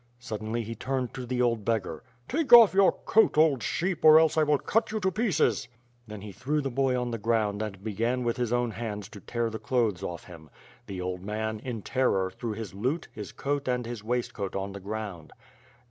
[0.17, 2.01] Suddenly he turned to the old beggar.
[2.27, 5.67] "Take off your coat, old sheep, or else I will cut you to pieces."
[6.07, 8.89] Then he threw the boy on the ground and began with his 256 ^^^^^^^^^^^ SWORD.
[8.89, 10.49] own hands to tear the clothes off him.
[10.87, 14.79] The old man, in terror threw his lute, his coat, and his waistcoat on the
[14.79, 15.33] ground.